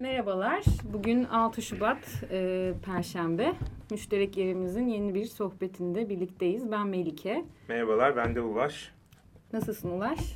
[0.00, 0.64] Merhabalar.
[0.92, 1.98] Bugün 6 Şubat
[2.30, 3.52] e, Perşembe.
[3.90, 6.70] Müşterek yerimizin yeni bir sohbetinde birlikteyiz.
[6.70, 7.44] Ben Melike.
[7.68, 8.92] Merhabalar, ben de Ulaş.
[9.52, 10.34] Nasılsın Ulaş?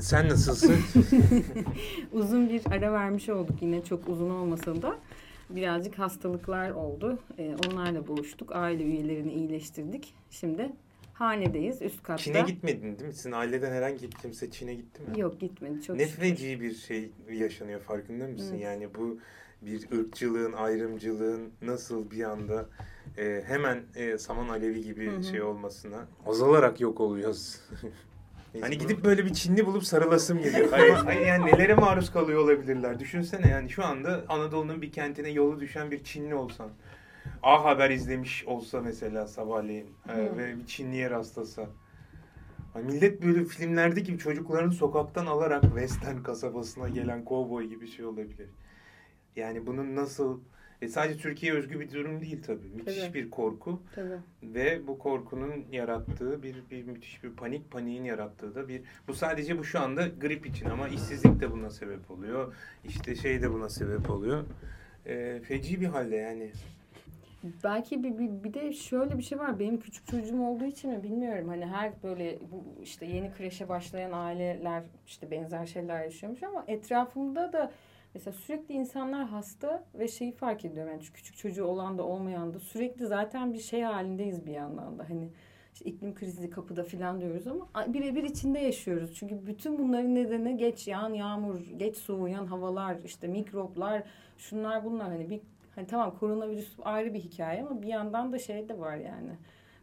[0.00, 0.74] Sen nasılsın?
[2.12, 4.96] uzun bir ara vermiş olduk yine çok uzun olmasa da.
[5.50, 7.18] Birazcık hastalıklar oldu.
[7.38, 8.56] E, onlarla boğuştuk.
[8.56, 10.14] Aile üyelerini iyileştirdik.
[10.30, 10.72] Şimdi
[11.20, 12.22] hanedeyiz üst katta.
[12.22, 13.14] Çin'e gitmedin değil mi?
[13.14, 15.20] Sizin aileden herhangi kimse Çin'e gitti mi?
[15.20, 15.82] Yok gitmedi.
[15.82, 16.22] Çok ne şükür.
[16.22, 18.52] feci bir şey yaşanıyor farkında mısın?
[18.54, 18.64] Evet.
[18.64, 19.18] Yani bu
[19.62, 22.66] bir ırkçılığın, ayrımcılığın nasıl bir anda
[23.18, 25.24] e, hemen e, saman alevi gibi Hı hı.
[25.24, 27.60] şey olmasına azalarak yok oluyoruz.
[28.60, 30.68] hani gidip böyle bir Çinli bulup sarılasım geliyor.
[30.70, 33.00] Hayır, hayır yani nelere maruz kalıyor olabilirler?
[33.00, 36.70] Düşünsene yani şu anda Anadolu'nun bir kentine yolu düşen bir Çinli olsan.
[37.42, 41.66] A Haber izlemiş olsa mesela sabahleyin e, ve bir Çinliye rastlasa.
[42.74, 48.48] Millet böyle filmlerdeki gibi çocuklarını sokaktan alarak Western kasabasına gelen kovboy gibi şey olabilir.
[49.36, 50.40] Yani bunun nasıl
[50.82, 52.68] e sadece Türkiye özgü bir durum değil tabii.
[52.74, 53.14] Müthiş Tabii.
[53.14, 54.18] bir korku Tabii.
[54.42, 59.58] ve bu korkunun yarattığı bir, bir müthiş bir panik paniğin yarattığı da bir bu sadece
[59.58, 62.54] bu şu anda grip için ama işsizlik de buna sebep oluyor.
[62.84, 64.44] İşte şey de buna sebep oluyor.
[65.06, 66.52] E, feci bir halde yani.
[67.64, 69.58] Belki bir, bir, bir de şöyle bir şey var.
[69.58, 71.48] Benim küçük çocuğum olduğu için mi bilmiyorum.
[71.48, 77.52] Hani her böyle bu işte yeni kreşe başlayan aileler işte benzer şeyler yaşıyormuş ama etrafımda
[77.52, 77.70] da
[78.14, 80.92] mesela sürekli insanlar hasta ve şeyi fark ediyorum.
[80.92, 85.08] Yani küçük çocuğu olan da olmayan da sürekli zaten bir şey halindeyiz bir yandan da.
[85.08, 85.28] Hani
[85.74, 89.14] işte iklim krizi kapıda falan diyoruz ama birebir içinde yaşıyoruz.
[89.14, 94.02] Çünkü bütün bunların nedeni geç yağan yağmur, geç soğuyan havalar, işte mikroplar,
[94.38, 95.40] şunlar bunlar hani bir
[95.74, 99.30] Hani tamam koronavirüs ayrı bir hikaye ama bir yandan da şey de var yani.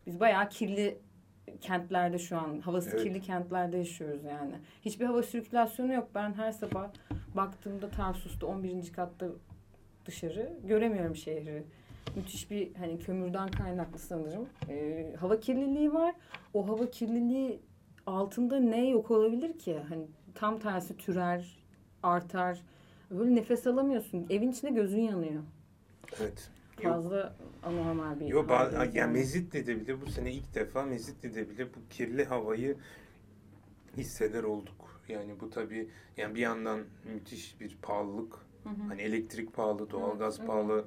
[0.05, 0.97] Biz bayağı kirli
[1.61, 3.03] kentlerde şu an havası Evet.
[3.03, 4.53] kirli kentlerde yaşıyoruz yani.
[4.81, 6.09] Hiçbir hava sirkülasyonu yok.
[6.15, 6.89] Ben her sabah
[7.35, 8.91] baktığımda Tarsus'ta 11.
[8.93, 9.27] katta
[10.05, 11.63] dışarı göremiyorum şehri.
[12.15, 14.49] Müthiş bir hani kömürden kaynaklı sanırım.
[14.69, 16.15] Ee, hava kirliliği var.
[16.53, 17.59] O hava kirliliği
[18.05, 19.79] altında ne yok olabilir ki?
[19.89, 21.57] Hani tam tersi türer,
[22.03, 22.59] artar.
[23.11, 24.25] Böyle nefes alamıyorsun.
[24.29, 25.43] Evin içinde gözün yanıyor.
[26.19, 26.49] Evet.
[26.83, 29.13] Fazla anormal bir Yok yani yani.
[29.13, 32.77] Mezitli'de bile bu sene ilk defa Mezitli'de bile bu kirli havayı
[33.97, 35.01] hisseder olduk.
[35.09, 36.79] Yani bu tabii yani bir yandan
[37.13, 38.33] müthiş bir pahalılık.
[38.63, 38.87] Hı hı.
[38.87, 40.47] Hani elektrik pahalı, doğalgaz evet.
[40.47, 40.85] pahalı.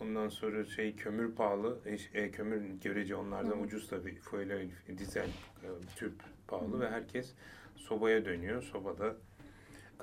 [0.00, 1.78] Ondan sonra şey kömür pahalı.
[1.86, 3.60] E, e, kömür görece onlardan Hı hı.
[3.60, 4.14] ucuz tabii.
[4.14, 4.68] Fuel,
[4.98, 5.28] dizel,
[5.62, 6.14] e, tüp
[6.48, 6.80] pahalı Hı hı.
[6.80, 7.32] ve herkes
[7.76, 8.62] sobaya dönüyor.
[8.62, 9.16] Sobada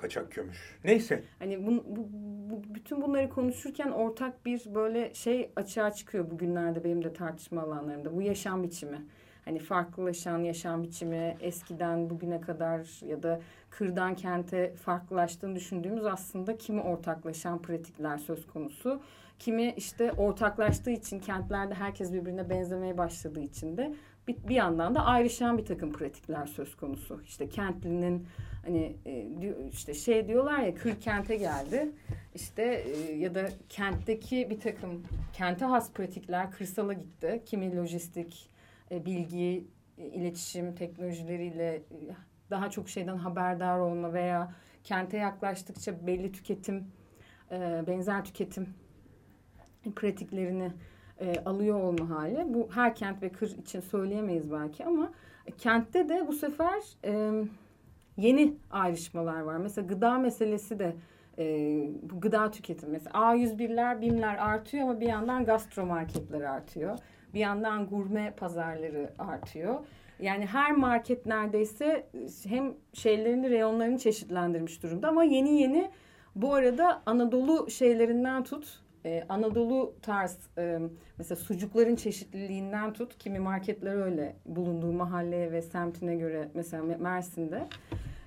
[0.00, 0.78] kaçak kömür.
[0.84, 1.22] Neyse.
[1.38, 2.08] Hani bu, bu,
[2.50, 8.16] bu- bütün bunları konuşurken ortak bir böyle şey açığa çıkıyor bugünlerde benim de tartışma alanlarımda.
[8.16, 8.98] Bu yaşam biçimi.
[9.44, 13.40] Hani farklılaşan yaşam biçimi eskiden bugüne kadar ya da
[13.70, 19.00] kırdan kente farklılaştığını düşündüğümüz aslında kimi ortaklaşan pratikler söz konusu.
[19.38, 23.94] Kimi işte ortaklaştığı için kentlerde herkes birbirine benzemeye başladığı için de
[24.30, 27.22] bir, bir yandan da ayrışan bir takım pratikler söz konusu.
[27.24, 28.26] İşte kentlinin
[28.64, 29.26] hani e,
[29.72, 31.92] işte şey diyorlar ya kır kente geldi.
[32.34, 35.02] İşte e, ya da kentteki bir takım
[35.32, 37.42] kente has pratikler kırsala gitti.
[37.46, 38.50] Kimi lojistik,
[38.90, 39.64] e, bilgi,
[39.96, 41.82] iletişim teknolojileriyle
[42.50, 44.54] daha çok şeyden haberdar olma veya
[44.84, 46.84] kente yaklaştıkça belli tüketim,
[47.86, 48.74] benzer tüketim
[49.96, 50.72] pratiklerini
[51.20, 52.54] e, alıyor olma hali.
[52.54, 55.12] Bu her kent ve kır için söyleyemeyiz belki ama
[55.58, 57.44] kentte de bu sefer e,
[58.16, 59.56] yeni ayrışmalar var.
[59.56, 60.96] Mesela gıda meselesi de
[61.38, 61.44] e,
[62.02, 62.92] bu gıda tüketimi.
[62.92, 66.98] Mesela A101'ler, BİM'ler artıyor ama bir yandan gastro marketler artıyor.
[67.34, 69.74] Bir yandan gurme pazarları artıyor.
[70.20, 72.06] Yani her market neredeyse
[72.48, 75.90] hem şeylerini, reyonlarını çeşitlendirmiş durumda ama yeni yeni
[76.34, 80.78] bu arada Anadolu şeylerinden tut, e, Anadolu tarz e,
[81.18, 83.18] mesela sucukların çeşitliliğinden tut.
[83.18, 87.68] Kimi marketler öyle bulunduğu mahalleye ve semtine göre mesela Mersin'de.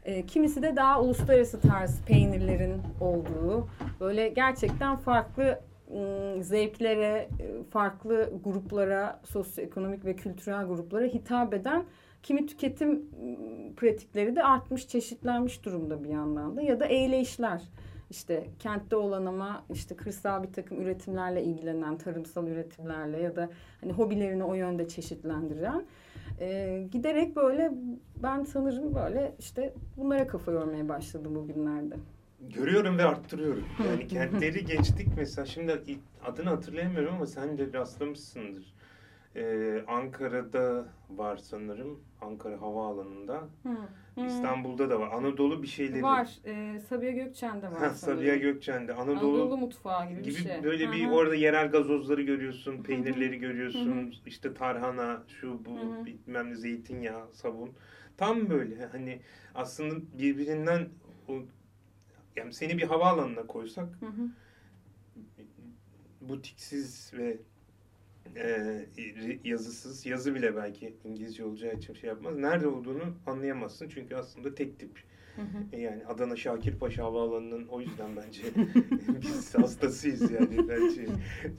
[0.05, 3.67] E, kimisi de daha uluslararası tarz peynirlerin olduğu
[3.99, 5.59] böyle gerçekten farklı
[5.91, 11.83] ım, zevklere, e, farklı gruplara, sosyoekonomik ve kültürel gruplara hitap eden
[12.23, 17.61] kimi tüketim ım, pratikleri de artmış, çeşitlenmiş durumda bir yandan da ya da eyleyişler.
[18.13, 23.49] İşte kentte olan ama işte kırsal bir takım üretimlerle ilgilenen, tarımsal üretimlerle ya da
[23.81, 25.85] hani hobilerini o yönde çeşitlendiren
[26.39, 27.71] e, giderek böyle
[28.23, 31.95] ben sanırım böyle işte bunlara kafa yormaya başladım bugünlerde.
[32.39, 33.65] Görüyorum ve arttırıyorum.
[33.89, 35.81] Yani kentleri geçtik mesela şimdi
[36.25, 38.73] adını hatırlayamıyorum ama sen de rastlamışsındır.
[39.35, 42.03] Ee, Ankara'da var sanırım.
[42.21, 43.49] Ankara Havaalanı'nda.
[43.63, 43.69] Hı.
[44.15, 44.25] Hı.
[44.25, 45.11] İstanbul'da da var.
[45.11, 46.03] Anadolu bir şeyleri.
[46.03, 46.39] Var.
[46.45, 47.89] Ee, Sabiha Gökçen'de var.
[47.89, 48.93] Sabiha Gökçen'de.
[48.93, 50.63] Anadolu, Anadolu mutfağı gibi, gibi bir şey.
[50.63, 54.11] böyle bir orada yerel gazozları görüyorsun, peynirleri görüyorsun, Hı hı.
[54.25, 56.05] işte tarhana, şu bu, Hı hı.
[56.05, 57.71] bilmem ne zeytinyağı, sabun.
[58.17, 59.19] Tam böyle hani
[59.55, 60.89] aslında birbirinden
[61.27, 61.33] o,
[62.35, 64.29] yani seni bir havaalanına koysak Hı hı.
[66.21, 67.37] butiksiz ve
[68.35, 68.85] e,
[69.43, 72.37] yazısız, yazı bile belki İngilizce olacağı için şey yapmaz.
[72.37, 74.99] Nerede olduğunu anlayamazsın çünkü aslında tek tip.
[75.35, 75.75] Hı hı.
[75.75, 78.41] E, Yani Adana Şakirpaşa Havaalanı'nın o yüzden bence
[79.21, 81.07] biz hastasıyız yani bence.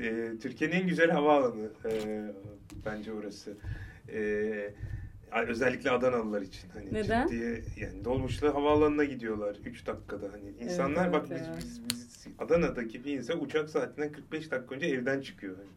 [0.05, 2.22] E, Türkiye'nin en güzel havaalanı e,
[2.87, 3.56] bence orası.
[4.12, 4.75] E,
[5.49, 7.26] özellikle Adanalılar için hani Neden?
[7.26, 12.26] ciddi yani dolmuşla havaalanına gidiyorlar 3 dakikada hani insanlar Evet, bak evet biz, biz, biz
[12.38, 15.69] Adana'daki bir insan uçak saatinden 45 dakika önce evden çıkıyor hani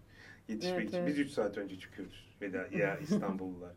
[0.47, 1.07] yetişmek Evet, için evet.
[1.07, 3.71] biz 3 saat önce çıkıyoruz veda ya İstanbullular.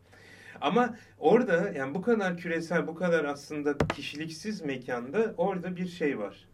[0.60, 6.48] Ama orada yani bu kadar küresel, bu kadar aslında kişiliksiz mekanda orada bir şey var.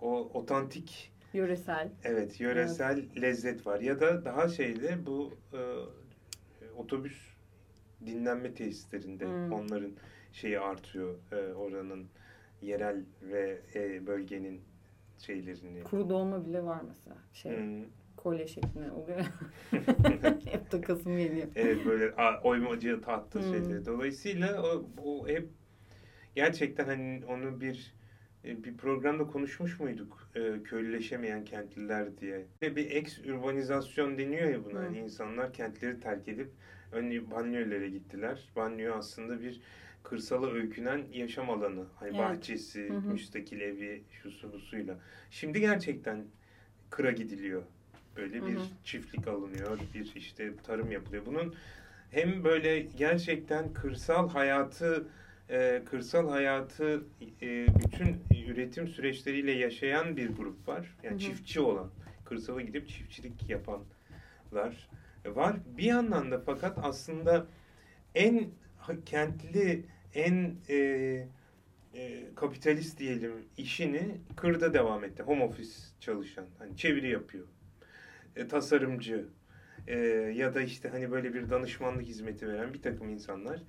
[0.00, 1.92] O otantik, Yöresel.
[2.04, 3.80] evet yöresel lezzet var.
[3.80, 5.58] Ya da daha şeyde bu e,
[6.76, 7.18] otobüs
[8.06, 9.52] dinlenme tesislerinde Hmm.
[9.52, 9.92] onların
[10.32, 11.14] şeyi artıyor.
[11.32, 12.06] E, oranın
[12.62, 14.60] yerel ve e, bölgenin
[15.18, 15.82] şeylerini.
[15.84, 17.16] Kuru dolma bile var mesela.
[17.32, 17.84] Şey, Hmm.
[18.24, 19.18] Kolye şeklinde oluyor.
[20.44, 21.46] Hep takasım geliyor.
[21.56, 23.50] Evet böyle a- oymacı tatlı Hmm.
[23.50, 23.86] şeyleri.
[23.86, 25.48] Dolayısıyla o, o hep
[26.34, 27.94] gerçekten hani onu bir
[28.44, 30.30] e, bir programda konuşmuş muyduk?
[30.34, 32.46] E, köylüleşemeyen kentliler diye.
[32.62, 34.72] Ve bir ex urbanizasyon deniyor ya buna.
[34.78, 34.86] Hmm.
[34.86, 36.50] Hani insanlar kentleri terk edip
[36.92, 38.48] ön banliyölere gittiler.
[38.56, 39.60] Banliyö aslında bir
[40.02, 41.84] kırsala öykünen yaşam alanı.
[41.96, 42.18] Hani Evet.
[42.18, 43.12] bahçesi, Hı hı.
[43.12, 44.98] müstakil evi, şusu busuyla.
[45.30, 46.24] Şimdi gerçekten
[46.90, 47.62] kıra gidiliyor.
[48.16, 48.64] Böyle bir Hı hı.
[48.84, 51.26] çiftlik alınıyor, bir işte tarım yapılıyor.
[51.26, 51.54] Bunun
[52.10, 55.06] hem böyle gerçekten kırsal hayatı
[55.50, 57.04] e, kırsal hayatı
[57.42, 58.16] e, bütün
[58.46, 60.94] üretim süreçleriyle yaşayan bir grup var.
[61.02, 61.20] Yani Hı hı.
[61.20, 61.90] çiftçi olan,
[62.24, 64.88] kırsala gidip çiftçilik yapanlar
[65.24, 65.56] var.
[65.78, 67.46] Bir yandan da fakat aslında
[68.14, 68.50] en
[69.06, 69.84] kentli,
[70.14, 70.76] en e,
[71.94, 75.22] e, kapitalist diyelim işini kırda devam etti.
[75.22, 77.46] Home office çalışan, hani çeviri yapıyor.
[78.36, 79.28] E, tasarımcı
[79.86, 79.98] e,
[80.36, 83.62] ya da işte hani böyle bir danışmanlık hizmeti veren bir takım insanlar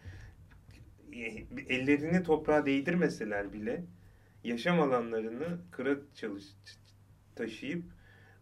[1.14, 1.20] e,
[1.70, 3.84] ellerini toprağa değdirmeseler bile
[4.44, 6.44] yaşam alanlarını kıra çalış
[7.36, 7.84] taşıyıp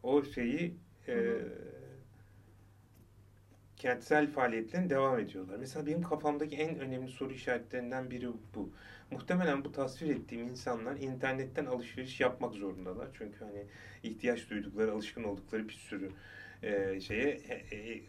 [0.03, 0.77] o şeyi
[1.07, 1.72] e, Hı hı.
[3.83, 5.56] Kentsel faaliyetlerine devam ediyorlar.
[5.59, 8.69] Mesela benim kafamdaki en önemli soru işaretlerinden biri bu.
[9.12, 13.07] Muhtemelen bu tasvir ettiğim insanlar internetten alışveriş yapmak zorundalar.
[13.13, 13.65] Çünkü hani
[14.03, 16.09] ihtiyaç duydukları, alışkın oldukları bir sürü
[16.63, 18.01] e, şeye e, e,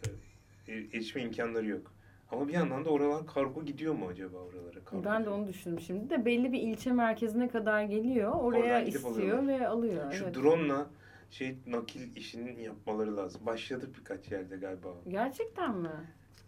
[0.67, 1.91] e, erişme imkanları yok.
[2.31, 4.83] Ama bir yandan da oralar kargo gidiyor mu acaba oralara?
[4.85, 8.31] Kargo Ben de onu düşündüm şimdi de belli bir ilçe merkezine kadar geliyor.
[8.31, 9.59] Oraya istiyor alıyorlar.
[9.59, 10.11] ve alıyor.
[10.11, 10.35] Şu evet.
[10.35, 10.87] drone'la
[11.31, 13.41] şey nakil işinin yapmaları lazım.
[13.45, 14.87] Başladı birkaç yerde galiba.
[15.07, 15.89] Gerçekten mi?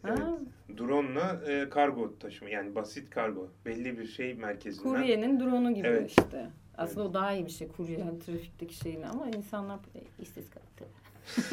[0.07, 0.19] Evet.
[0.19, 0.37] Ha,
[0.77, 3.47] Drone'la e, kargo taşıma yani basit kargo.
[3.65, 4.89] Belli bir şey merkezinden.
[4.89, 6.09] kuryenin drone'u gibi Evet.
[6.09, 6.49] işte.
[6.77, 9.79] Aslında o daha iyi bir şey kurye hani trafikteki şeyini ama insanlar
[10.21, 10.89] işsiz kaldı.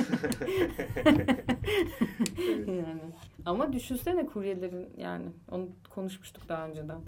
[1.07, 2.69] Evet.
[2.69, 3.01] yani.
[3.47, 6.99] Ama düşünsene kuryelerin yani onu konuşmuştuk daha önceden.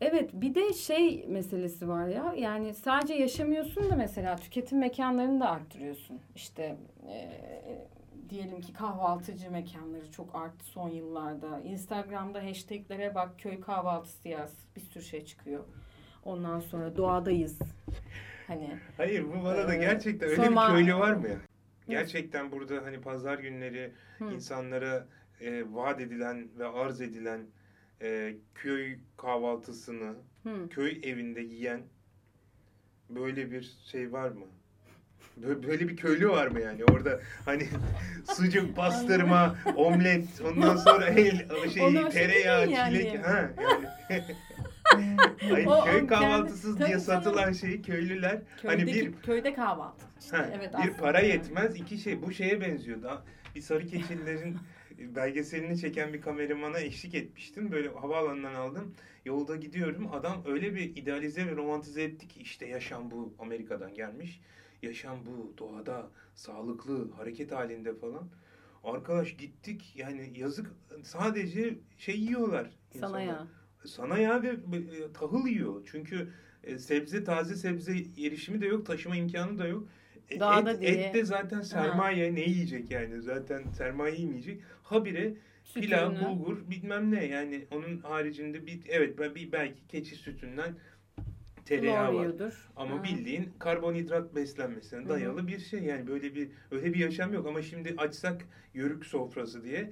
[0.00, 5.50] Evet bir de şey meselesi var ya yani sadece yaşamıyorsun da mesela tüketim mekanlarını da
[5.50, 6.20] arttırıyorsun.
[6.34, 6.76] İşte
[7.08, 7.30] e,
[8.30, 11.60] diyelim ki kahvaltıcı mekanları çok arttı son yıllarda.
[11.60, 15.64] Instagram'da hashtaglere bak köy kahvaltısı yaz bir sürü şey çıkıyor.
[16.24, 17.58] Ondan sonra doğadayız.
[18.46, 21.36] Hani Hayır bu bana da Ee, gerçekten öyle sonra- bir köylü var mı ya?
[21.88, 24.24] Gerçekten burada hani pazar günleri Hı.
[24.32, 25.06] insanlara
[25.40, 27.40] e, vaat edilen ve arz edilen
[28.02, 30.68] e, köy kahvaltısını hı.
[30.68, 31.80] köy evinde yiyen
[33.10, 34.44] böyle bir şey var mı?
[35.42, 37.68] Bö- Böyle bir köylü var mı yani orada hani
[38.36, 42.98] sucuk, pastırma, omlet, ondan sonra el, şey, şekilde tereyağı, yani.
[42.98, 43.86] çilek, ha yani.
[45.50, 47.04] Hayır, O- köy kahvaltısız tabii diye canım.
[47.22, 50.04] satılan şeyi köylüler hani bir köyde kahvaltı.
[50.20, 51.28] İşte, Ha, evet, bir para yani.
[51.28, 51.76] yetmez.
[51.76, 53.02] iki şey bu şeye benziyor.
[53.02, 53.22] Daha
[53.54, 54.56] bir sarı keçilerin
[54.98, 57.72] belgeselini çeken bir kameramana eşlik etmiştim.
[57.72, 58.94] Böyle havaalanından aldım.
[59.24, 60.08] Yolda gidiyorum.
[60.12, 64.40] Adam öyle bir idealize ve romantize etti ki işte yaşam bu Amerika'dan gelmiş.
[64.82, 68.28] Yaşam bu doğada sağlıklı hareket halinde falan.
[68.84, 70.70] Arkadaş gittik yani yazık
[71.02, 72.70] sadece şey yiyorlar.
[73.00, 73.46] Sana ya.
[73.84, 75.88] Sana ya ve e, tahıl yiyor.
[75.90, 76.32] Çünkü
[76.64, 79.88] e, sebze taze sebze erişimi de yok, taşıma imkanı da yok.
[80.30, 80.90] E, Dağda et, diye.
[80.90, 84.60] et de zaten sermaye ne yiyecek yani zaten sermaye yemeyecek.
[84.82, 85.34] Habire
[85.74, 86.28] pilav, Sütünü.
[86.28, 90.74] bulgur bilmem ne yani onun haricinde bir evet bir belki keçi sütünden
[91.64, 92.28] tereyağı var.
[92.76, 93.04] Ama Ha.
[93.04, 97.62] bildiğin karbonhidrat beslenmesine Hı dayalı bir şey yani böyle bir öyle bir yaşam yok ama
[97.62, 98.44] şimdi açsak
[98.74, 99.90] yörük sofrası diye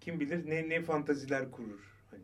[0.00, 1.94] kim bilir ne ne fantaziler kurur.
[2.10, 2.22] Hani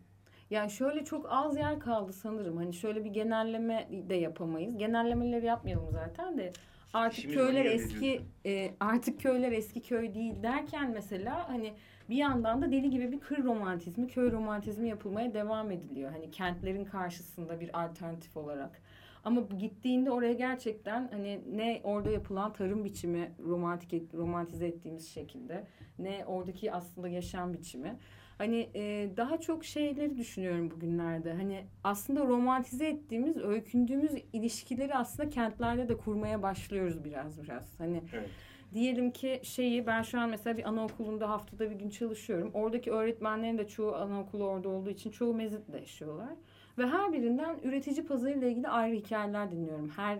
[0.50, 2.56] Yani şöyle çok az yer kaldı sanırım.
[2.56, 4.76] Hani şöyle bir genelleme de yapamayız.
[4.78, 6.52] Genellemeleri yapmayalım zaten de.
[6.94, 11.74] Artık İşimiz köyler eski e, artık köyler eski köy değil derken mesela hani
[12.10, 16.10] bir yandan da deli gibi bir kır romantizmi, köy romantizmi yapılmaya devam ediliyor.
[16.12, 18.82] Hani kentlerin karşısında bir alternatif olarak.
[19.24, 25.64] Ama gittiğinde oraya gerçekten hani ne orada yapılan tarım biçimi romantik romantize ettiğimiz şekilde
[25.98, 27.96] ne oradaki aslında yaşam biçimi.
[28.40, 31.32] Hani e, daha çok şeyleri düşünüyorum bugünlerde.
[31.32, 37.80] Hani aslında romantize ettiğimiz, öykündüğümüz ilişkileri aslında kentlerde de kurmaya başlıyoruz biraz biraz.
[37.80, 38.28] Hani evet.
[38.74, 42.50] diyelim ki şeyi ben şu an mesela bir anaokulunda haftada bir gün çalışıyorum.
[42.54, 46.32] Oradaki öğretmenlerin de çoğu anaokulu orada olduğu için çoğu Mezit'te yaşıyorlar.
[46.78, 49.88] Ve her birinden üretici pazarıyla ilgili ayrı hikayeler dinliyorum.
[49.88, 50.18] Her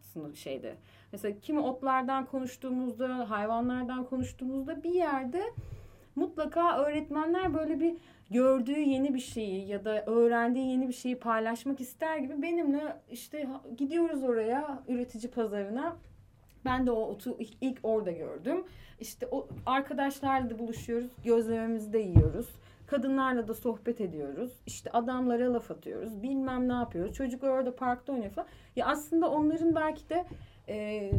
[0.00, 0.74] sınıf şeyde.
[1.12, 5.42] Mesela kimi otlardan konuştuğumuzda, hayvanlardan konuştuğumuzda bir yerde
[6.16, 7.96] mutlaka öğretmenler böyle bir
[8.30, 13.48] gördüğü yeni bir şeyi ya da öğrendiği yeni bir şeyi paylaşmak ister gibi benimle işte
[13.76, 15.96] gidiyoruz oraya üretici pazarına.
[16.64, 18.64] Ben de o otu ilk orada gördüm.
[19.00, 22.48] İşte o arkadaşlarla da buluşuyoruz, gözlememizi de yiyoruz.
[22.86, 24.52] Kadınlarla da sohbet ediyoruz.
[24.66, 26.22] İşte adamlara laf atıyoruz.
[26.22, 27.14] Bilmem ne yapıyoruz.
[27.14, 28.48] Çocuklar orada parkta oynuyor falan.
[28.76, 30.24] Ya aslında onların belki de
[30.68, 31.10] e,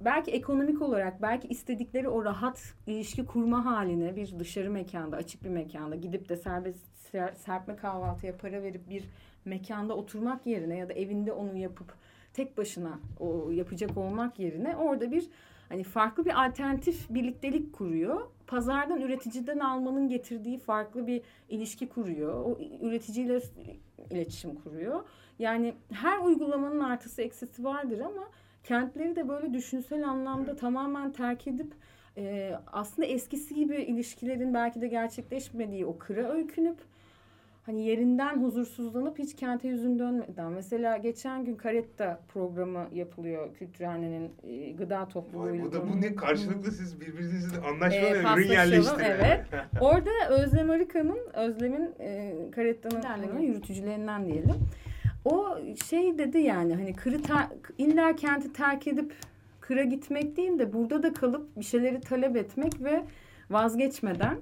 [0.00, 5.50] belki ekonomik olarak belki istedikleri o rahat ilişki kurma haline bir dışarı mekanda, açık bir
[5.50, 9.04] mekanda gidip de serbest ser- serpme kahvaltıya para verip bir
[9.44, 11.94] mekanda oturmak yerine ya da evinde onu yapıp
[12.32, 15.28] tek başına o yapacak olmak yerine orada bir
[15.68, 18.20] hani farklı bir alternatif birliktelik kuruyor.
[18.46, 22.44] Pazardan üreticiden almanın getirdiği farklı bir ilişki kuruyor.
[22.44, 23.40] O üreticiyle
[24.10, 25.00] iletişim kuruyor.
[25.38, 28.28] Yani her uygulamanın artısı eksisi vardır ama
[28.64, 31.72] kentleri de böyle düşünsel anlamda tamamen terk edip
[32.16, 36.76] e, aslında eskisi gibi ilişkilerin belki de gerçekleşmediği o kıra öykünüp
[37.66, 40.52] hani yerinden huzursuzlanıp hiç kente yüzün dönmeden.
[40.52, 45.64] Mesela geçen gün Karetta programı yapılıyor Kültürhane'nin e, gıda Vay, topluluğuyla.
[45.64, 49.04] bu da bu ne karşılıklı siz birbirinizle Ee, anlaşmalı ürün paslaşalım, yerleştirin.
[49.04, 49.40] evet.
[49.80, 54.54] Orada Özlem Arıkan'ın, Özlem'in e, Karetta'nın hani yürütücülerinden diyelim.
[55.24, 55.58] O
[55.88, 57.48] şey dedi yani hani kırı ter-
[57.78, 59.14] illa kenti terk edip
[59.60, 63.04] kıra gitmek değil de burada da kalıp bir şeyleri talep etmek ve
[63.50, 64.38] vazgeçmeden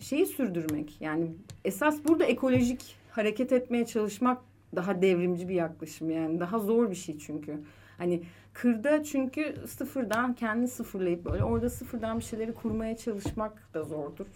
[0.00, 1.00] şeyi sürdürmek.
[1.00, 1.32] Yani
[1.64, 4.42] esas burada ekolojik hareket etmeye çalışmak
[4.76, 7.60] daha devrimci bir yaklaşım yani daha zor bir şey çünkü.
[7.98, 14.26] Hani kırda çünkü sıfırdan kendini sıfırlayıp böyle orada sıfırdan bir şeyleri kurmaya çalışmak da zordur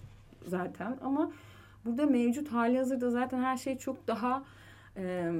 [0.46, 1.32] zaten ama
[1.84, 4.44] burada mevcut hali hazırda zaten her şey çok daha
[4.96, 5.30] e,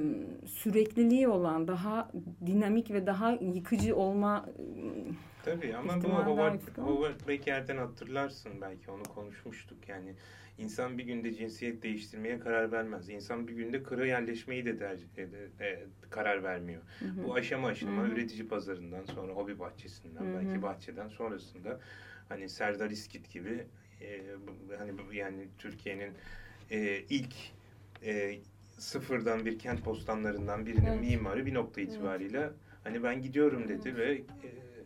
[0.47, 2.11] sürekliliği olan, daha
[2.45, 4.63] dinamik ve daha yıkıcı olma e,
[5.45, 6.59] Tabii ama bu Howard.
[6.77, 10.13] Howard Becker'den hatırlarsın belki onu konuşmuştuk yani.
[10.57, 13.09] insan bir günde cinsiyet değiştirmeye karar vermez.
[13.09, 15.07] İnsan bir günde kıra yerleşmeyi de tercih
[15.59, 16.81] e, karar vermiyor.
[16.99, 17.23] Hı hı.
[17.23, 18.11] Bu aşama aşama Hı hı.
[18.11, 20.33] üretici pazarından sonra hobi bahçesinden Hı hı.
[20.33, 21.79] belki bahçeden sonrasında
[22.29, 23.65] hani Serdar İskit gibi
[24.01, 24.21] e,
[24.77, 26.13] hani yani Türkiye'nin
[26.71, 27.33] e, ilk
[28.03, 28.39] e,
[28.81, 31.01] sıfırdan bir kent postanlarından birinin Evet.
[31.01, 32.49] mimarı bir nokta itibariyle
[32.83, 34.21] hani ben gidiyorum dedi ve e,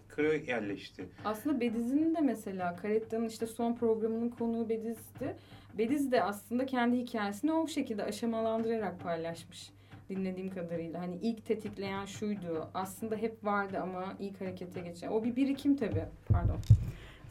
[0.08, 1.06] kıra yerleşti.
[1.26, 5.36] Aslında Bediz'in de mesela Karetta'nın işte son programının konuğu Bediz'di.
[5.78, 9.70] Bediz de aslında kendi hikayesini o şekilde aşamalandırarak paylaşmış
[10.10, 11.02] dinlediğim kadarıyla.
[11.02, 12.70] Hani ilk tetikleyen şuydu.
[12.74, 15.08] Aslında hep vardı ama ilk harekete geçen.
[15.08, 16.06] O bir birikim tabii.
[16.28, 16.58] Pardon.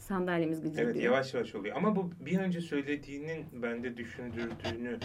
[0.07, 0.87] Sandalyemiz gıcırdıyor.
[0.91, 1.75] Evet yavaş yavaş oluyor.
[1.75, 4.99] Ama bu bir önce söylediğinin bende düşündürdüğünü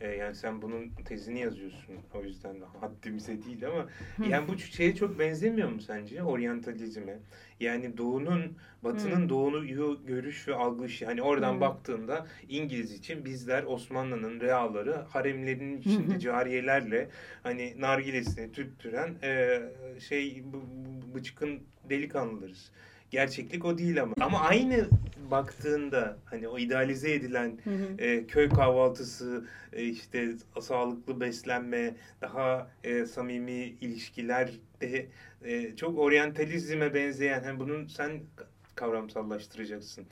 [0.00, 1.94] e, yani sen bunun tezini yazıyorsun.
[2.14, 3.88] O yüzden haddimize değil ama
[4.28, 6.22] yani bu şeye çok benzemiyor mu sence?
[6.22, 7.18] Oryantalizme.
[7.60, 9.28] Yani doğunun, batının Hı.
[9.28, 11.06] doğuyu görüş ve algışı.
[11.06, 11.60] Hani oradan Hı.
[11.60, 17.08] baktığında İngiliz için bizler Osmanlı'nın reaları haremlerinin içinde cariyelerle
[17.42, 19.60] hani nargilesini tüttüren e,
[20.00, 20.44] şey
[21.14, 22.70] bıçkın delikanlılarız.
[23.18, 24.14] Gerçeklik o değil ama.
[24.20, 24.88] Ama aynı
[25.30, 28.02] baktığında hani o idealize edilen Hı hı.
[28.02, 35.06] e, köy kahvaltısı, e, işte sağlıklı beslenme, daha e, samimi ilişkiler de
[35.44, 38.20] e, çok oryantalizme benzeyen, hani bunun sen
[38.74, 40.04] kavramsallaştıracaksın.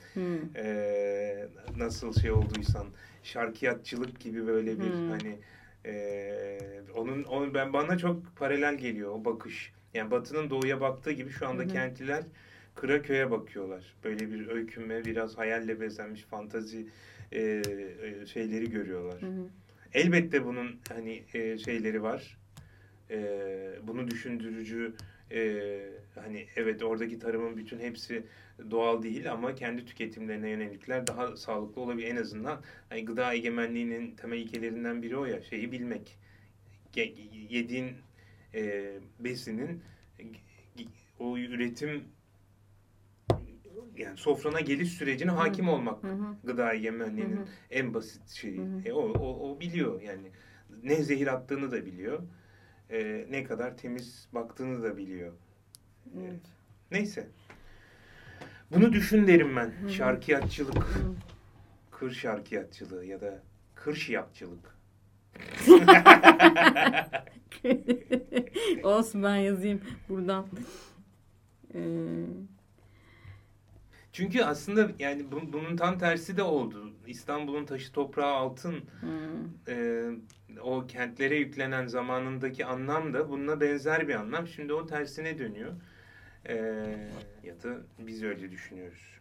[0.56, 2.86] E, nasıl şey olduysan,
[3.22, 5.08] şarkiyatçılık gibi böyle bir Hmm.
[5.08, 5.38] hani
[5.86, 6.58] e,
[6.96, 9.72] onun, onun ben bana çok paralel geliyor o bakış.
[9.94, 11.68] Yani Batı'nın doğuya baktığı gibi şu anda hı.
[11.68, 12.22] kentliler
[12.74, 13.94] kıra köye bakıyorlar.
[14.04, 16.86] Böyle bir öykünme, biraz hayalle bezenmiş fantazi
[17.32, 19.22] e, e, şeyleri görüyorlar.
[19.22, 19.46] Hı hı.
[19.94, 22.38] Elbette bunun hani e, şeyleri var.
[23.10, 23.18] E,
[23.82, 24.94] bunu düşündürücü
[25.32, 25.68] e,
[26.14, 28.22] hani evet oradaki tarımın bütün hepsi
[28.70, 32.08] doğal değil ama kendi tüketimlerine yönelikler daha sağlıklı olabilir.
[32.08, 36.18] En azından hani gıda egemenliğinin temel ilkelerinden biri o ya şeyi bilmek.
[36.96, 37.14] Ye-
[37.50, 37.92] Yediğin
[38.54, 39.82] e, besinin
[41.18, 42.04] o üretim
[43.96, 46.36] yani sofrana geliş sürecine hakim olmak Hı hı.
[46.44, 46.72] gıda
[47.36, 47.44] hı.
[47.70, 48.60] en basit şeyi.
[48.84, 50.30] E, o, o, o biliyor yani.
[50.82, 52.18] Ne zehir attığını da biliyor.
[52.90, 55.32] E, ne kadar temiz baktığını da biliyor.
[56.18, 56.40] Evet.
[56.90, 57.28] Neyse.
[58.70, 59.66] Bunu düşün derim ben.
[59.66, 59.90] Hı hı.
[59.90, 61.14] Şarkiyatçılık, Hı.
[61.90, 63.42] kır şarkiyatçılığı ya da
[63.74, 64.76] kır şiyapçılık.
[68.82, 70.46] Olsun ben yazayım buradan.
[71.74, 71.78] Ee,
[74.12, 76.92] Çünkü aslında yani bu- bunun tam tersi de oldu.
[77.06, 79.72] İstanbul'un taşı toprağı altın hı.
[79.72, 80.06] e,
[80.60, 84.46] o kentlere yüklenen zamanındaki anlam da bununla benzer bir anlam.
[84.46, 85.72] Şimdi o tersine dönüyor.
[86.48, 86.54] E,
[87.44, 89.12] ya da biz öyle düşünüyoruz.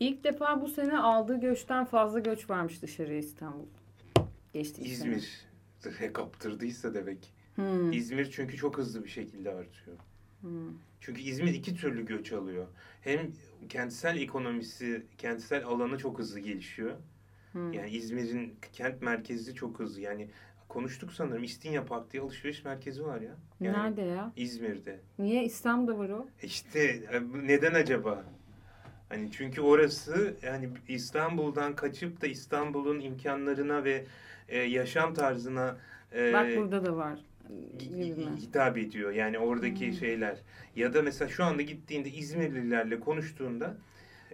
[0.00, 3.66] İlk defa bu sene aldığı göçten fazla göç varmış dışarıya İstanbul.
[4.52, 4.86] Sene.
[4.86, 5.46] İzmir
[5.80, 7.32] zırhe kaptırdıysa demek.
[7.56, 7.90] Hı.
[7.92, 9.96] İzmir çünkü çok hızlı bir şekilde artıyor.
[10.42, 10.48] Hı.
[11.00, 12.66] Çünkü İzmir iki türlü göç alıyor.
[13.00, 13.32] Hem
[13.68, 16.92] kentsel ekonomisi, kentsel alanı çok hızlı gelişiyor.
[17.52, 17.58] Hı.
[17.58, 20.00] Yani İzmir'in kent merkezi çok hızlı.
[20.00, 20.28] Yani
[20.68, 23.36] konuştuk sanırım İstinye Park diye alışveriş merkezi var ya.
[23.60, 24.32] Yani Nerede ya?
[24.36, 25.00] İzmir'de.
[25.18, 26.26] Niye İstanbul'da var o?
[26.42, 28.24] E İşte e, neden acaba?
[29.08, 34.04] Hani çünkü orası yani İstanbul'dan kaçıp da İstanbul'un imkanlarına ve
[34.48, 35.76] e, yaşam tarzına
[36.14, 37.18] e, Bak burada da var.
[38.36, 39.12] Hitap ediyor.
[39.12, 39.94] Yani oradaki Hmm.
[39.94, 40.36] şeyler.
[40.76, 43.76] Ya da mesela şu anda gittiğinde İzmirlilerle konuştuğunda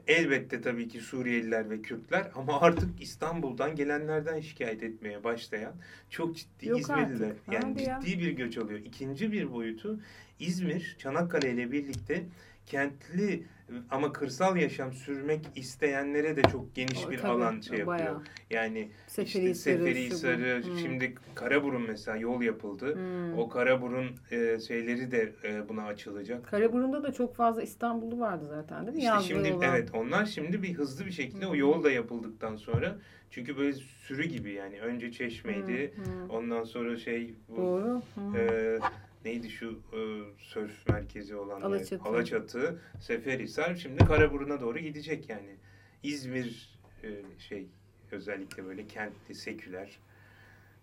[0.06, 5.72] elbette tabii ki Suriyeliler ve Kürtler ama artık İstanbul'dan gelenlerden şikayet etmeye başlayan
[6.10, 7.26] çok ciddi Yok İzmirliler.
[7.28, 7.52] artık.
[7.52, 8.00] Yani Hadi ya.
[8.04, 8.78] ciddi bir göç alıyor.
[8.80, 10.00] İkinci bir boyutu
[10.40, 12.22] İzmir, Çanakkale ile birlikte
[12.66, 13.42] kentli
[13.90, 17.86] ama kırsal yaşam sürmek isteyenlere de çok geniş O, bir tabii, alan şey yapıyor.
[17.86, 18.22] bayağı.
[18.50, 19.78] Yani Seferihisar'ı, işte.
[19.78, 20.78] Seferihisar'ı, Hı.
[20.78, 22.96] şimdi Karaburun mesela yol yapıldı.
[22.96, 23.36] Hı.
[23.36, 26.46] O Karaburun e, şeyleri de e, buna açılacak.
[26.46, 28.98] Karaburun'da da çok fazla İstanbullu vardı zaten değil mi?
[28.98, 29.68] İşte Yazlığı şimdi olan.
[29.70, 31.56] evet onlar şimdi bir hızlı bir şekilde o Hı.
[31.56, 32.98] yol da yapıldıktan sonra
[33.30, 36.32] çünkü böyle sürü gibi yani önce Çeşme'ydi Hı, hı.
[36.32, 38.02] ondan sonra şey bu Doğru.
[38.14, 38.38] Hı.
[38.38, 38.78] e,
[39.24, 39.98] neydi şu e,
[40.38, 41.66] sörf merkezi olan yer?
[41.66, 42.08] Alaçatı.
[42.08, 45.56] Alaçatı, Seferihisar şimdi Karaburun'a doğru gidecek yani.
[46.02, 47.08] İzmir e,
[47.38, 47.66] şey
[48.12, 49.98] özellikle böyle kentli seküler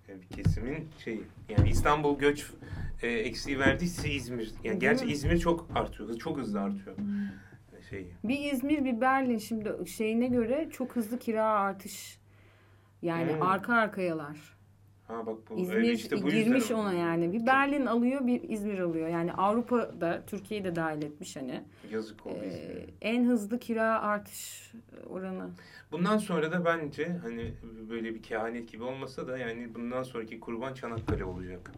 [0.10, 1.24] e, bir kesimin şeyi.
[1.50, 2.52] Yani İstanbul göç
[3.02, 4.52] e, eksiği verdiyse İzmir.
[4.64, 5.12] Yani gerçi mi?
[5.12, 6.18] İzmir çok artıyor.
[6.18, 6.96] Çok hızlı artıyor.
[7.90, 8.08] Şeyi.
[8.24, 12.20] Bir İzmir bir Berlin şimdi şeyine göre çok hızlı kira artış.
[13.02, 13.42] Yani Hmm.
[13.42, 14.38] arka arkayalar.
[15.12, 17.34] Ha bak bu İzmir öyle işte bu girmiş yüzden ona yani.
[17.34, 19.08] Bir Berlin alıyor bir İzmir alıyor.
[19.08, 21.64] Yani Avrupa'da Türkiye'yi de dahil etmiş hani.
[21.92, 22.86] Yazık oldu Ee, İzmir'e.
[23.02, 24.72] en hızlı kira artış
[25.10, 25.50] oranı.
[25.92, 27.54] Bundan sonra da bence hani
[27.90, 31.72] böyle bir kehanet gibi olmasa da yani bundan sonraki kurban Çanakkale olacak.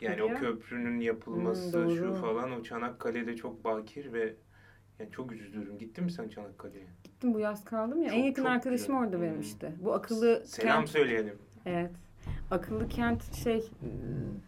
[0.00, 2.14] Yani o köprünün yapılması Hmm, şu doğru.
[2.14, 4.34] falan o Çanakkale'de çok bakir ve
[4.98, 5.78] yani çok üzülüyorum.
[5.78, 6.86] Gittin mi sen Çanakkale'ye?
[7.04, 8.08] Gittim bu yaz kaldım ya.
[8.08, 8.96] Çok, en yakın çok arkadaşım güzel.
[9.00, 9.40] orada benim Hmm.
[9.40, 9.72] işte.
[9.80, 10.88] Bu akıllı Selam kent.
[10.88, 11.38] söyleyelim.
[11.66, 11.90] Evet.
[12.50, 13.70] Akıllı kent şey.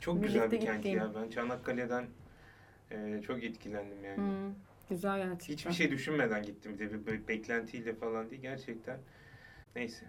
[0.00, 0.98] Çok güzel bir kent gittiğim.
[0.98, 1.10] ya.
[1.14, 2.06] Ben Çanakkale'den
[2.90, 4.16] e, çok etkilendim yani.
[4.16, 4.54] Hmm,
[4.90, 5.54] güzel gerçekten.
[5.54, 6.78] Hiçbir şey düşünmeden gittim.
[6.78, 8.98] Bir de bir beklentiyle falan değil gerçekten.
[9.76, 10.06] Neyse.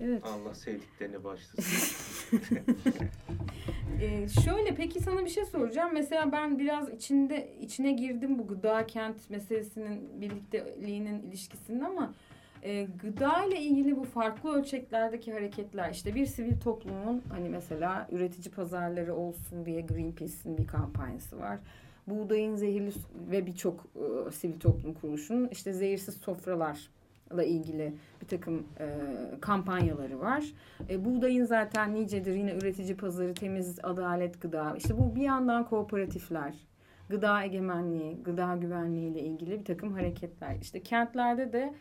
[0.00, 0.24] Evet.
[0.24, 2.40] Allah sevdiklerine başlasın.
[4.00, 5.90] Ee, şöyle peki sana bir şey soracağım.
[5.94, 12.14] Mesela ben biraz içinde içine girdim bu gıda kent meselesinin birlikteliğinin ilişkisinin ama
[12.62, 18.54] e, gıda ile ilgili bu farklı ölçeklerdeki hareketler işte bir sivil toplumun hani mesela üretici
[18.54, 21.58] pazarları olsun diye Greenpeace'in bir kampanyası var.
[22.06, 22.92] Buğdayın zehirli
[23.30, 28.86] ve birçok e, sivil toplum kuruluşunun işte zehirsiz sofralarla ilgili bir takım e,
[29.40, 30.44] kampanyaları var.
[30.90, 34.74] E, buğdayın zaten nicedir yine üretici pazarı, temiz, adalet gıda.
[34.76, 36.54] İşte bu bir yandan kooperatifler,
[37.08, 40.56] gıda egemenliği, gıda güvenliği ile ilgili bir takım hareketler.
[40.60, 41.74] İşte kentlerde de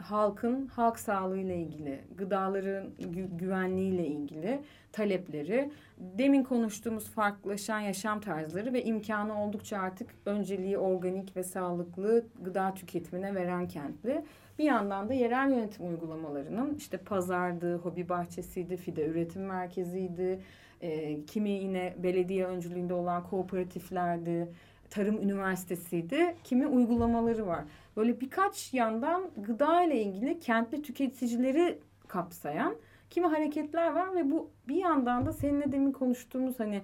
[0.00, 4.60] halkın halk sağlığı ile ilgili, gıdaların gü- güvenliği ile ilgili
[4.92, 12.74] talepleri, demin konuştuğumuz farklılaşan yaşam tarzları ve imkanı oldukça artık önceliği organik ve sağlıklı gıda
[12.74, 14.24] tüketimine veren kentli.
[14.58, 20.40] Bir yandan da yerel yönetim uygulamalarının işte pazardı, hobi bahçesiydi, fide üretim merkeziydi,
[20.80, 24.48] e, kimi yine belediye öncülüğünde olan kooperatiflerdi,
[24.90, 27.64] tarım üniversitesiydi, kimi uygulamaları var.
[27.96, 32.76] Böyle birkaç yandan gıda ile ilgili kentli tüketicileri kapsayan
[33.10, 36.82] kimi hareketler var ve bu bir yandan da seninle demin konuştuğumuz hani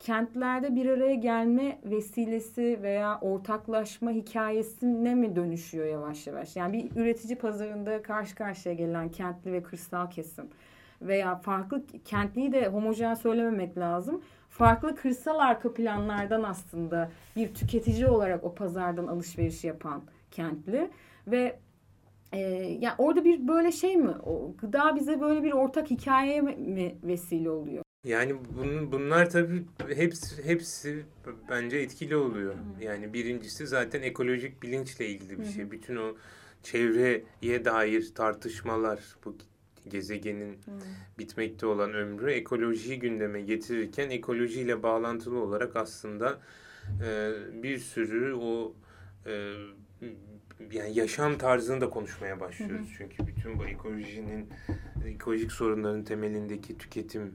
[0.00, 6.56] kentlerde bir araya gelme vesilesi veya ortaklaşma hikayesine mi dönüşüyor yavaş yavaş?
[6.56, 10.48] Yani bir üretici pazarında karşı karşıya gelen kentli ve kırsal kesim
[11.02, 14.22] veya farklı kentliyi de homojen söylememek lazım.
[14.58, 20.90] Farklı kırsal arka planlardan aslında bir tüketici olarak o pazardan alışveriş yapan kentli
[21.26, 21.58] ve
[22.32, 22.38] e,
[22.80, 24.14] yani orada bir böyle şey mi?
[24.26, 27.84] O gıda bize böyle bir ortak hikayeye mi vesile oluyor?
[28.04, 29.64] Yani bun, bunlar tabii
[29.94, 31.04] hepsi hepsi
[31.50, 32.54] bence etkili oluyor.
[32.80, 35.70] Yani birincisi zaten ekolojik bilinçle ilgili bir şey.
[35.70, 36.14] Bütün o
[36.62, 39.36] çevreye dair tartışmalar bu
[39.88, 40.58] gezegenin
[41.18, 46.38] bitmekte olan ömrü ekolojiyi gündeme getirirken ekolojiyle bağlantılı olarak aslında
[47.06, 48.74] e, bir sürü o
[49.26, 49.52] e,
[50.72, 52.94] yani yaşam tarzını da konuşmaya başlıyoruz.
[52.98, 54.48] Çünkü bütün bu ekolojinin
[55.06, 57.34] ekolojik sorunların temelindeki tüketim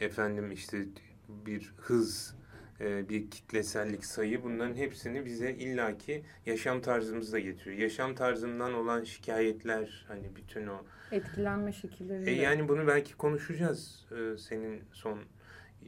[0.00, 0.86] efendim işte
[1.28, 2.34] bir hız,
[2.80, 7.78] bir kitlesellik sayı bunların hepsini bize illaki yaşam tarzımızda getiriyor.
[7.78, 12.30] Yaşam tarzından olan şikayetler hani bütün o Etkilenme şekilleri.
[12.30, 14.06] e yani bunu belki konuşacağız.
[14.12, 15.18] E, senin son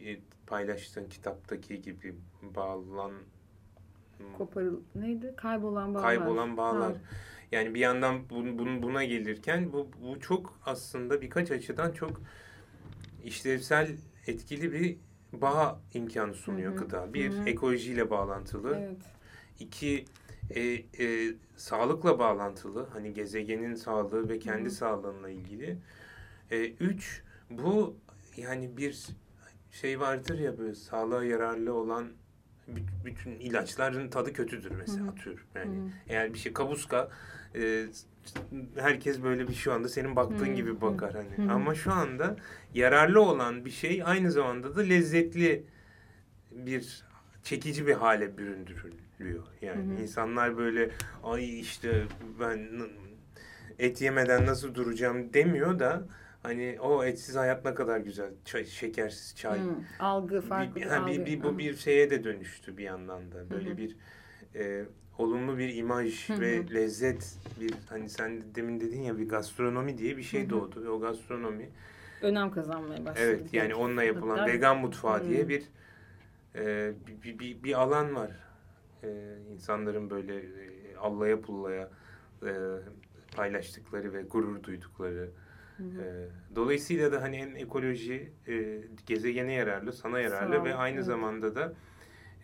[0.04, 3.12] e, paylaştığın kitaptaki gibi bağlan
[4.38, 5.34] Koparıl neydi?
[5.36, 6.02] Kaybolan bağlar.
[6.06, 6.92] kaybolan bağlar.
[6.92, 6.98] Ha.
[7.52, 12.20] Yani bir yandan bun, bun- buna gelirken bu, bu çok aslında birkaç açıdan çok
[13.24, 13.88] işlevsel
[14.26, 14.96] etkili bir
[15.32, 16.78] bağ imkanı sunuyor Hı hı.
[16.78, 17.14] gıda.
[17.14, 17.48] Bir, Hı hı.
[17.48, 18.74] ekolojiyle bağlantılı.
[18.76, 18.96] Evet.
[19.60, 20.04] İki,
[20.50, 20.60] e,
[21.04, 22.88] e, sağlıkla bağlantılı.
[22.92, 24.70] Hani gezegenin sağlığı ve kendi Hı hı.
[24.70, 25.78] sağlığına ilgili.
[26.50, 27.96] E, üç, bu
[28.36, 29.06] yani bir
[29.70, 32.12] şey vardır ya böyle sağlığa yararlı olan
[32.70, 35.10] bü- bütün ilaçların tadı kötüdür mesela Hı hı.
[35.10, 35.44] atıyorum.
[35.54, 35.88] Yani Hı hı.
[36.08, 37.10] eğer bir şey kabuska
[37.54, 37.86] e,
[38.76, 41.48] herkes böyle bir şu anda senin baktığın Hı, gibi hı, bakar hani.
[41.48, 41.52] hı.
[41.52, 42.36] Ama şu anda
[42.74, 45.64] yararlı olan bir şey aynı zamanda da lezzetli
[46.50, 47.04] bir
[47.44, 49.42] çekici bir hale büründürülüyor.
[49.62, 50.90] Yani insanlar böyle
[51.24, 52.02] ay işte
[52.40, 52.68] ben
[53.78, 56.02] et yemeden nasıl duracağım demiyor da
[56.42, 58.30] hani o etsiz hayat ne kadar güzel.
[58.44, 59.58] Çay, şekersiz çay.
[59.58, 61.26] Hı, Algı farklı Bir, bir, algı.
[61.26, 63.50] bir, bu bir şeye de dönüştü bir yandan da.
[63.50, 63.76] Böyle Hı hı.
[63.76, 63.96] bir
[64.54, 64.84] e,
[65.18, 70.16] olumlu bir imaj ve lezzet bir hani sen de demin dedin ya bir gastronomi diye
[70.16, 71.68] bir şey doğdu ve o gastronomi
[72.22, 73.26] önem kazanmaya başladı.
[73.26, 75.28] evet yani onunla yapılan Hatta- vegan mutfağı Hı.
[75.28, 75.62] diye bir
[76.54, 76.92] e,
[77.24, 78.30] bir, bir, bir alan var.
[79.02, 81.90] E, insanların böyle e, allaya pullaya
[82.42, 82.50] e,
[83.36, 85.30] paylaştıkları ve gurur duydukları.
[85.76, 86.02] Hı hı.
[86.02, 91.06] E, dolayısıyla da hani hem ekoloji e, gezegene yararlı, sana yararlı Sağ ve aynı evet.
[91.06, 91.72] zamanda da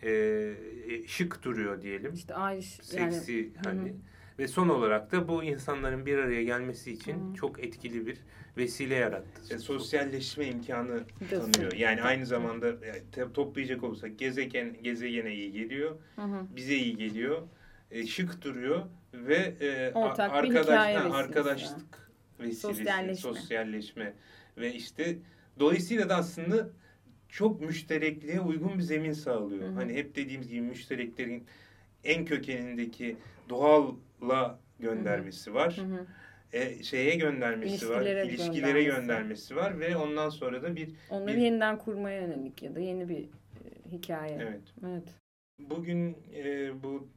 [0.03, 2.13] e, e, şık duruyor diyelim.
[2.13, 3.69] İşte Irish yani Seksi hı.
[3.69, 3.93] hani.
[4.39, 7.35] Ve son olarak da bu insanların bir araya gelmesi için Hı hı.
[7.35, 8.17] çok etkili bir
[8.57, 9.53] vesile yarattı.
[9.55, 11.71] E, sosyalleşme imkanı tanıyor.
[11.73, 16.45] Yani aynı zamanda yani te- toplayacak olursak gezegen gezegene iyi geliyor, Hı hı.
[16.55, 17.41] bize iyi geliyor,
[17.91, 18.81] e, şık duruyor
[19.13, 22.09] ve e, Ortak bir arkadaş hikaye ha, arkadaşlık
[22.39, 23.33] vesilesi, Sosyalleşme.
[23.33, 24.13] sosyalleşme
[24.57, 25.17] ve işte
[25.59, 26.69] dolayısıyla da aslında
[27.29, 29.63] çok müşterekliğe uygun bir zemin sağlıyor.
[29.63, 29.73] Hı hı.
[29.73, 31.43] Hani hep dediğimiz gibi müştereklerin
[32.03, 33.15] en kökenindeki
[33.49, 35.77] doğalla göndermesi var.
[35.77, 36.05] Hı hı.
[36.53, 38.01] E, şeye göndermesi var.
[38.01, 39.01] İlişkilere ilişkilere göndermesi.
[39.07, 43.09] göndermesi var ve ondan sonra da bir Onları Bir- yeniden kurmaya yönelik ya da yeni
[43.09, 44.37] bir e, hikaye.
[44.41, 44.61] evet.
[44.87, 45.03] Evet.
[45.59, 47.07] Bugün e, bu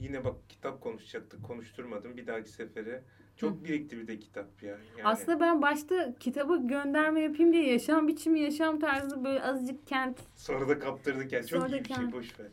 [0.00, 1.42] yine bak kitap konuşacaktık.
[1.44, 2.16] Konuşturmadım.
[2.16, 3.02] Bir dahaki sefere.
[3.36, 4.68] Çok birikti bir de kitap ya.
[4.70, 10.18] Yani, Aslında ben başta kitabı gönderme yapayım diye yaşam biçimi, yaşam tarzı böyle azıcık kent
[10.36, 11.46] sonra da kaptırdık yani.
[11.46, 12.12] Çok Sonra iyi bir şey.
[12.12, 12.46] Boş ver.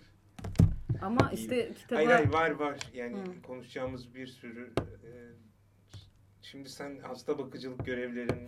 [1.01, 1.35] ama İyi.
[1.39, 2.79] işte kitaba Hayır hayır var var.
[2.93, 3.41] Yani Hı.
[3.47, 4.71] konuşacağımız bir sürü
[5.03, 5.11] e,
[6.41, 8.47] Şimdi sen hasta bakıcılık görevlerini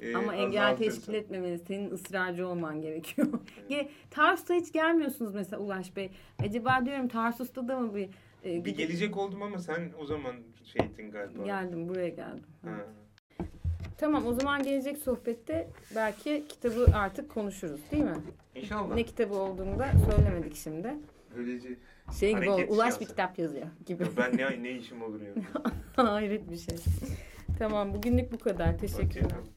[0.00, 1.58] e, ama engel teşkil etmemeli.
[1.58, 3.28] Senin ısrarcı olman gerekiyor.
[3.70, 6.10] Ge- Tarsus'a hiç gelmiyorsunuz mesela Ulaş Bey.
[6.38, 8.08] Acaba diyorum Tarsus'ta da mı bir
[8.44, 11.44] e, Bir gelecek oldum ama sen o zaman şeydin galiba.
[11.44, 12.44] geldim buraya geldim.
[12.64, 12.70] Ha.
[13.98, 18.16] Tamam o zaman gelecek sohbette belki kitabı artık konuşuruz değil mi?
[18.54, 18.94] İnşallah.
[18.94, 20.94] Ne kitabı olduğunu da söylemedik şimdi.
[21.36, 21.68] Böylece
[22.20, 23.06] Şey gibi oldu, Ulaş bir siyasi.
[23.06, 24.04] kitap yazıyor gibi.
[24.16, 25.32] ben ne, ne işim olur ya.
[26.12, 26.76] Hayret bir şey.
[27.58, 28.78] Tamam bugünlük bu kadar.
[28.78, 29.06] Teşekkürler.
[29.22, 29.52] Hoşçakalın.